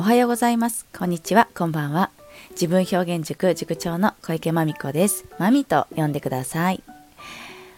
[0.00, 0.86] おはようございます。
[0.98, 1.46] こんにちは。
[1.54, 2.10] こんばんは。
[2.52, 5.26] 自分表現塾塾長の小池まみこです。
[5.38, 6.82] まみと呼んでください。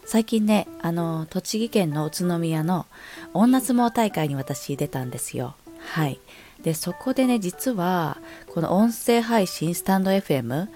[0.04, 2.86] 最近ね、あの、栃木県の宇都宮の
[3.34, 5.56] 女相撲大会に私出たんですよ。
[5.80, 6.20] はい。
[6.62, 8.18] で、そこでね、実は、
[8.54, 10.68] この音声配信、スタンド FM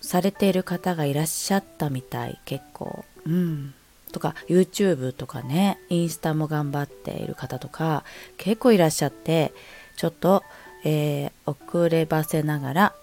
[0.00, 3.04] されている方がいらっしゃったみたい、結構。
[3.24, 3.72] うん。
[4.10, 8.02] とか YouTube とかねインスタも頑張っている方とか
[8.38, 9.52] 結構いらっしゃって
[9.96, 10.44] ちょっと、
[10.84, 12.94] えー、遅ればせながら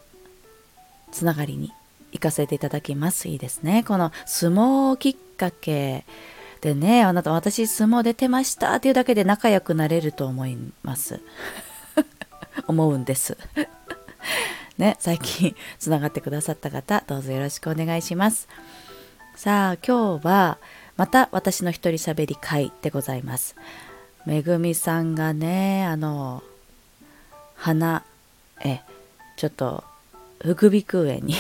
[1.12, 1.72] つながりに
[2.12, 3.28] 行かせていただきます。
[3.28, 3.84] いいですね。
[3.84, 6.06] この相撲きっかけ
[6.62, 11.20] でねあなた私相撲出てましたっていうだけで仲良くなれると思います。
[12.68, 13.38] 思うんです。
[14.78, 18.48] ね最近つながってくださった方どうぞよろしくお願いします。
[19.36, 20.58] さあ今日は
[20.96, 23.56] また私の一人喋り会でございます。
[24.26, 26.44] めぐみさんがね、あの、
[27.64, 28.04] 鼻、
[28.66, 28.82] え、
[29.38, 29.86] ちょっと、
[30.42, 31.36] 副鼻腔炎に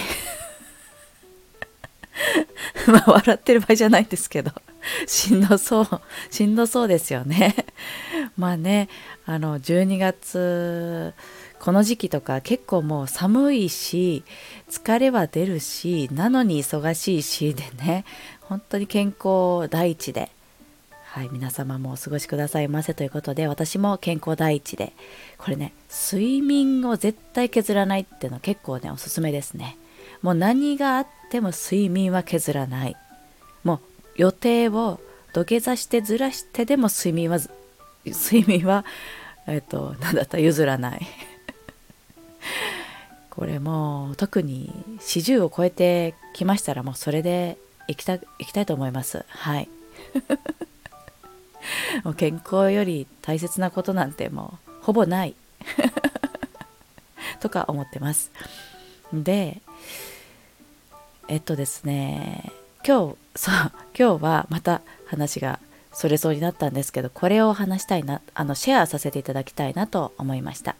[2.87, 4.53] まあ、笑ってる場合じゃないんですけど、
[5.05, 5.87] しんどそう、
[6.31, 7.65] しんどそうですよね。
[8.37, 8.87] まあね、
[9.25, 11.13] あの、12月、
[11.59, 14.23] この時期とか結構もう寒いし
[14.69, 18.03] 疲れは出るしなのに忙しいしでね
[18.41, 20.29] 本当に健康第一で、
[21.13, 24.93] はい、皆様もお過ごしくださいませということで私も健康第一で
[25.37, 29.77] これね睡眠を絶対削らないっていうのは結構ねおすすめですね。
[30.23, 32.95] もう何があっても睡眠は削らない。
[33.63, 33.79] もう
[34.15, 34.99] 予定を
[35.33, 37.37] 土下座してずらしてでも睡眠は
[38.07, 38.83] 睡眠は
[39.45, 41.07] えっと何だった譲らない。
[43.29, 49.23] これもう特に40を超えてきましたらもうそれでいきたいきたいと思います。
[49.27, 49.69] はい。
[52.03, 55.35] もう健康より大切なことなんてもうほぼない。
[57.39, 58.31] とか思ってます。
[59.11, 59.61] で
[61.27, 62.51] えっとですね
[62.85, 65.59] 今日そう今日はまた話が
[65.93, 70.75] それそうになったんですけどこれを話したいなあのシェアさせていただきたいなと思いました。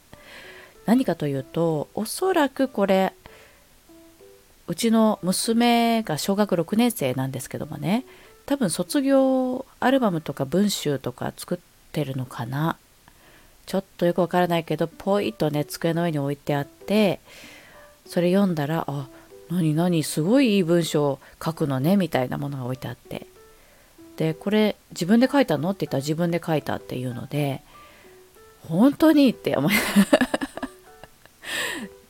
[0.86, 3.14] 何かというとおそらくこれ
[4.66, 8.04] うちの娘が小学6年生なんですけどもね
[8.46, 11.58] 多分卒業アルバムとか文集とか作っ
[11.92, 12.76] てるのかな
[13.66, 17.20] ちょっとよくわからないけどポイとね机の上に置いてあって
[18.06, 19.08] それ読んだらあ
[19.50, 23.26] 何何すごいいい文章を書くのねみたいなものが置いてあって
[24.16, 25.70] でこれ自分で書いたの？
[25.70, 27.62] って言ったら自分で書いたっていうので
[28.68, 29.74] 本当にって思い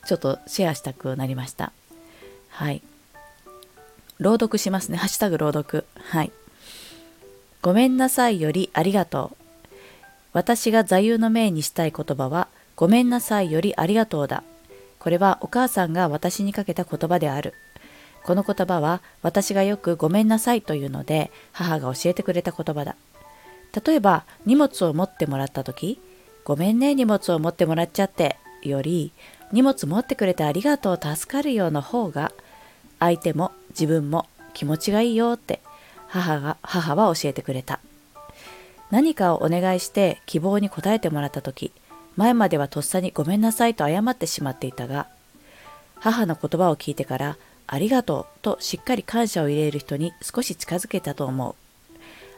[0.05, 1.71] ちょっとシェアしたくなりました。
[2.49, 2.81] はい。
[4.19, 4.97] 朗読しますね。
[4.97, 5.85] ハッシュタグ朗読。
[5.95, 6.31] はい。
[7.61, 9.37] ごめんなさいよりありがとう。
[10.33, 14.43] 私が座右の銘にしたい言葉は、ごめんなさいよりありがとうだ。
[14.99, 17.53] これはお母さんが私にかけた言葉である。
[18.23, 22.95] この言葉は私がよくごめんなさいというので母が教えてくれた言葉だ。
[23.85, 25.99] 例えば荷物を持ってもらった時、
[26.43, 29.11] ごめんね荷物を持ってもらっちゃってより
[29.51, 32.31] 荷物持ってくれてありがとう助かるよの方が
[32.99, 35.61] 相手も自分も気持ちがいいよって
[36.07, 37.79] 母が母は教えてくれた。
[38.91, 41.71] 何かをお願いして希望に応えてもらった時
[42.15, 45.07] 前まではとっさにごめんなさいと謝ってしまっていたが
[45.95, 47.37] 母の言葉を聞いてから
[47.67, 51.55] ありがとうとしっかり感謝を入れる人に少し近づけたと思う。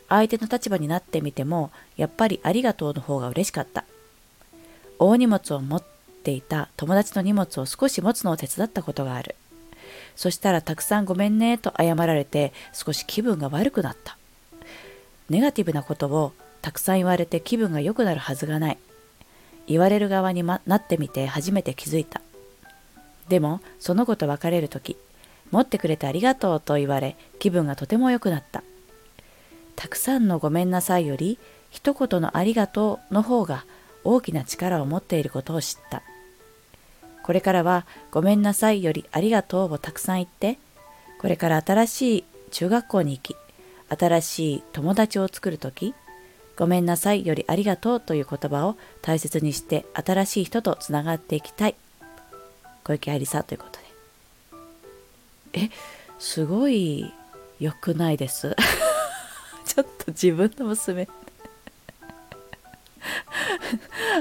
[0.09, 3.83] 相手の立場になってみてもやっぱりありがとうの方が嬉しかった。
[4.99, 5.83] 大荷物を持っ
[6.23, 9.35] ていた友達の荷物を少し持つのを手伝ったことがある。
[10.17, 14.17] そしたらたくさんごめんねと謝られて少し気分が悪くなった。
[15.29, 18.77] ネガティブなことをたくさん言われて気分が良くなるはずがない。
[19.67, 22.21] 言われる側に、ま、なってみて初めて気づいた。
[23.29, 24.97] でもその子と別れる時
[25.51, 28.63] 持ってくれてありがとうと言われ気分がとても良くなった。
[29.75, 31.37] たくさんのごめんなさいより
[31.69, 33.65] 一言のありがとうの方が
[34.03, 36.01] 大きな力を持っていることを知った。
[37.27, 40.57] これからはごめんなさいよりありがとうをたくさん言って、
[41.19, 43.35] これから新しい中学校に行き、
[43.89, 45.93] 新しい友達を作るとき、
[46.55, 51.75] ごめんなさいよりありがとうという言葉を大切にして新しい人とつながっていきたい。
[52.85, 53.79] 小池愛理さんということ
[55.51, 55.65] で。
[55.65, 55.69] え、
[56.19, 57.11] すごい
[57.59, 58.55] 良くないです。
[59.67, 61.09] ちょっと自分の娘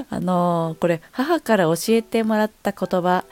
[0.09, 3.25] あのこれ母から教えてもらった言葉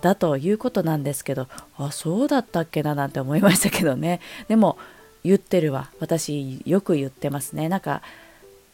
[0.00, 4.20] だということなんですけどあそうだったっけななんて思いましたけどね。
[4.48, 4.78] でも
[5.24, 5.90] 言ってるわ。
[5.98, 7.68] 私よく言ってますね。
[7.68, 8.02] なんか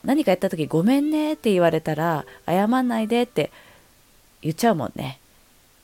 [0.04, 3.50] 何かやった時「ごめんね」って言われたら「謝んないで」って
[4.42, 5.18] 言っちゃうもんね。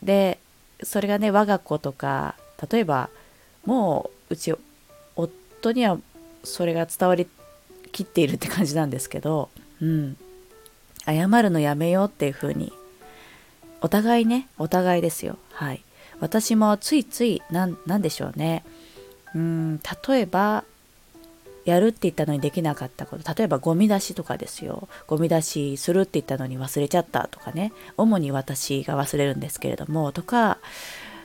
[0.02, 0.38] で
[0.82, 2.34] それがね我が子とか
[2.70, 3.08] 例えば
[3.64, 4.54] もううち
[5.16, 5.98] 夫には
[6.44, 7.26] それが伝わり
[7.92, 9.48] きっているって感じなんですけど、
[9.80, 10.16] うん、
[11.08, 12.72] 謝るのやめようっていう風に。
[13.80, 15.38] お互いねお互いですよ。
[15.52, 15.82] はい。
[16.20, 18.64] 私もついつい何でしょうね。
[19.34, 20.64] うん例えば
[21.64, 23.34] やるって言ったのにできなかったこと。
[23.34, 24.88] 例えばゴミ出しとかですよ。
[25.06, 27.72] ゴミ出しするって言ったのに忘れちゃったとかね。
[27.96, 30.12] 主に私が忘れるんですけれども。
[30.12, 30.58] とか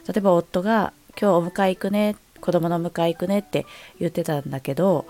[0.07, 3.65] 例えば夫が「今日お迎え行くね子供の迎え行くね」って
[4.00, 5.06] 言ってたんだけど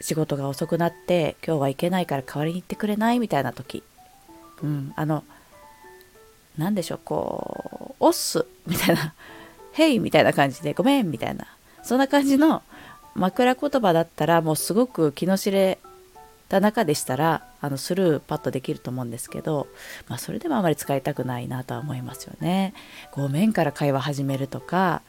[0.00, 3.82] 仕事が遅くなって今日は行けないから代わりに行ってくれないみたいな時。
[4.62, 5.24] うんあの
[6.58, 9.14] 何でしょうこう「おっす」みたいな
[9.72, 11.46] 「へい」みたいな感じで「ごめん」みたいな。
[11.82, 12.62] そんな感じの
[13.16, 15.78] 枕言葉だったらもうすごく気の知れ
[16.48, 19.66] た中でしたらあのスルーパッとできると思うんですけど、
[20.08, 22.72] まあ、それでもあまり使いたくないなとは思いますよね。
[23.10, 25.02] ごめんから会話始めるとか。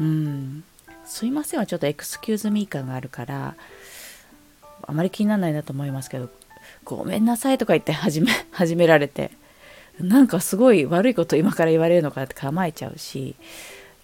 [0.00, 0.64] うん。
[1.04, 3.54] すいませんはちょっとエクスキューズミー感があるから
[4.86, 6.30] あまり気にならないなと思いますけど
[6.84, 9.30] ごめんなさいとか言って始め 始められて
[10.00, 13.36] なんかすごい悪いこと今から言われるのかって構えちゃうし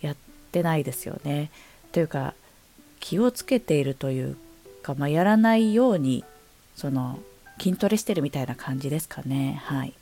[0.00, 0.16] やっ
[0.52, 1.50] てないですよね。
[1.92, 2.34] というか
[3.00, 4.36] 気をつけているという
[4.82, 6.24] か、まあ、やらないように
[6.76, 7.18] その
[7.60, 9.92] 筋トレしてるみたいな感じですかねはい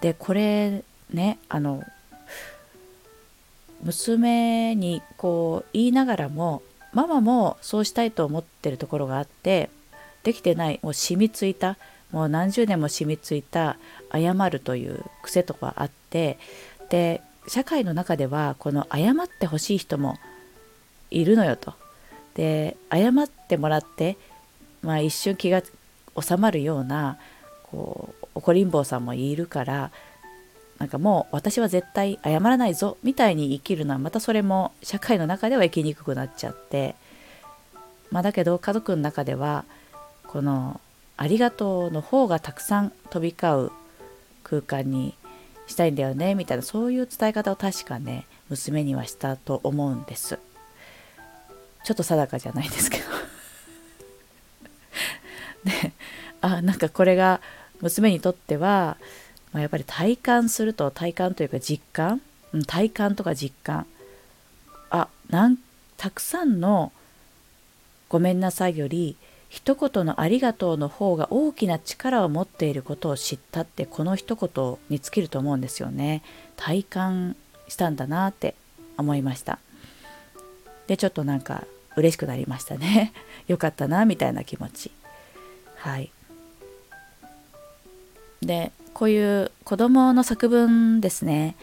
[0.00, 0.82] でこれ
[1.12, 1.82] ねあの
[3.82, 6.62] 娘にこう言いながらも
[6.92, 9.70] ママもそうしたいと思ってるところがあって
[10.22, 11.76] できてないもう染みついた
[12.12, 13.76] もう何十年も染みついた
[14.12, 16.38] 謝るという癖とかあって
[16.90, 20.18] で社会の中ではこの謝ってほしい人も
[21.10, 21.74] いるのよと。
[22.34, 24.16] で謝ってもらって、
[24.82, 25.62] まあ、一瞬気が
[26.20, 27.18] 収まるような
[27.64, 29.90] こう怒りん坊さんもいるから
[30.78, 36.94] なんかもう私は絶対謝らないぞみたいに生きるのはまたそれも社会の中では生きにくくなっちゃって、
[38.10, 39.64] まあ、だけど家族の中では
[40.26, 40.80] この
[41.16, 43.72] 「ありがとう」の方がたくさん飛び交う
[44.42, 45.14] 空間に
[45.66, 50.38] したいんだよねみたいなそういう伝え方を確かね娘にはしたと思うんです。
[51.84, 53.04] ちょっと定かじゃないですけど
[55.64, 55.92] で
[56.40, 57.40] あなんかこれが
[57.80, 58.96] 娘にとっては、
[59.52, 62.20] まあ、やっぱり体感すると体感というか実感、
[62.66, 63.86] 体感とか実感
[64.90, 65.58] あなん
[65.96, 66.92] たくさんの
[68.08, 69.16] 「ごめんなさい」より
[69.52, 76.22] 一言の「ありがとう」の方が大きな力を持っていることを知ったってこの一言に尽きると思うんですよね。
[76.56, 77.36] 体感
[77.68, 78.54] したんだなって
[78.96, 79.58] 思いました。
[80.86, 81.64] でちょっとなんか
[81.96, 83.12] 嬉しくなりましたね
[83.46, 84.90] よかったなみたいな気持ち
[85.76, 86.10] はい
[88.40, 91.56] でこういう子どもの作文ですね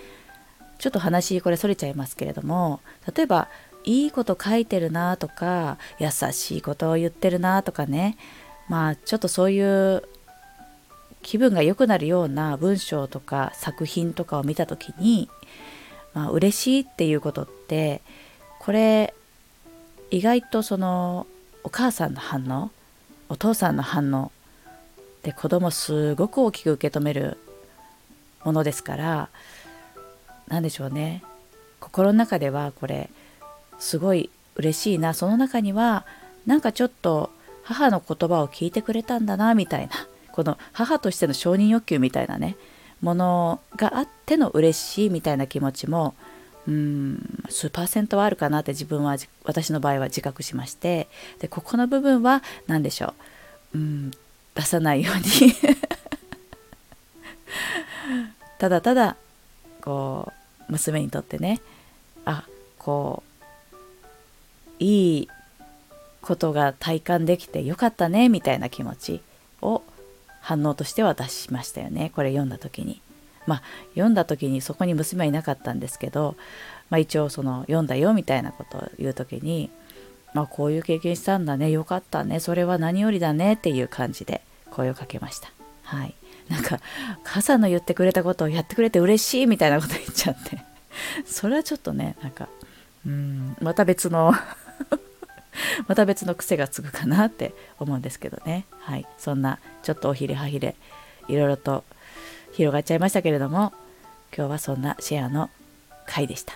[0.77, 2.79] ちょっと話これそれちゃいますけれども
[3.13, 3.49] 例えば
[3.83, 8.17] いいこと書いてるなとか優しいことを言ってるなとかね。
[8.67, 10.03] まあちょっとそういう
[11.21, 15.29] 気分が良くなるような文章とか作品とかを見た時に、
[16.13, 18.01] まあ嬉しいっていうことって
[18.59, 19.13] これ
[20.11, 21.27] 意外とその
[21.63, 22.71] お母さんの反応
[23.27, 24.31] お父さんの反応
[25.23, 27.37] で子供すごく大きく受け止める
[28.43, 29.29] ものですから
[30.47, 31.23] 何でしょうね。
[31.79, 33.09] 心の中ではこれ
[33.79, 35.13] すごい嬉しいな。
[35.13, 36.05] その中には
[36.45, 37.31] なんかちょっと
[37.63, 39.93] 母の言葉を聞いてくれたんだなみたいな。
[40.31, 42.55] この母としての承認欲求みたいなね。
[43.01, 46.15] ものがあっての嬉しいみたいな気持ちも
[46.67, 51.07] うん数パーセントはあるかなって自分は私の場合は自覚しまして。
[51.39, 53.13] でここの部分は何でしょ
[53.73, 53.77] う。
[53.77, 54.11] うん
[54.55, 55.53] 出さないように。
[58.59, 59.15] ただただ
[59.81, 60.33] こ
[60.67, 61.61] う娘にとってね。
[62.25, 62.43] あ
[62.77, 63.28] こう
[64.79, 65.29] いい
[66.21, 69.21] ことが体感できてよかったねみたいな気持ち
[69.61, 69.83] を
[70.41, 73.01] 反応としては出しましたよねこれ読んだ時に。
[73.45, 73.61] まあ
[73.93, 76.35] 読んだ時にそこに娘はいなかったんですけど、
[76.91, 79.71] まあ、一応その読んだよみたいなことを言う時に、
[80.35, 85.49] まあ、こういう経験したんだねよかったねそれは何よりだねっていう感じで声をかけました。
[85.83, 86.13] はい、
[86.49, 86.79] なんか
[87.23, 90.59] 母さんの言ってくれたことをやってくれて嬉しいみたいなこと言っちゃって
[91.25, 92.47] それはちょっとねなんか
[93.07, 94.33] うんまた別の
[95.87, 98.65] また別の癖がつくかなって思うんですけどね。
[98.79, 99.05] はい。
[99.17, 100.75] そんなちょっとおひれはひれ
[101.27, 101.83] いろいろと
[102.53, 103.73] 広がっちゃいましたけれども
[104.35, 105.49] 今日はそんなシェアの
[106.05, 106.53] 回でした。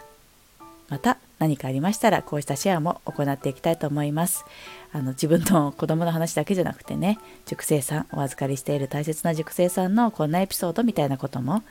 [0.89, 4.45] また何かありましたらこうしたシェアも行っていきたいと思います。
[4.91, 11.63] あの自分の子供の話だけじゃなくてね塾生さんお預かりしている大切な塾生さんのこんなエピソードみたいなことも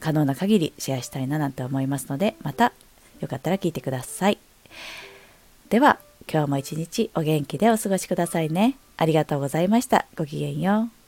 [0.00, 2.72] 可能な限りシェアしたいななんて思いますのでまた
[3.20, 4.38] よかったら聞いてください。
[5.74, 5.98] では
[6.32, 8.76] 今日も一日お元気でお過ごしくださいね。
[8.96, 10.06] ありがとうございました。
[10.16, 11.03] ごきげんよう。